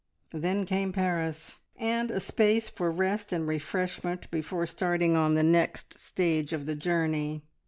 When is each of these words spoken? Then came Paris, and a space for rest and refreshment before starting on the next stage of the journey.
Then 0.33 0.65
came 0.65 0.91
Paris, 0.91 1.59
and 1.75 2.09
a 2.09 2.19
space 2.19 2.69
for 2.69 2.89
rest 2.89 3.31
and 3.31 3.47
refreshment 3.47 4.31
before 4.31 4.65
starting 4.65 5.15
on 5.15 5.35
the 5.35 5.43
next 5.43 5.99
stage 5.99 6.53
of 6.53 6.65
the 6.65 6.73
journey. 6.73 7.43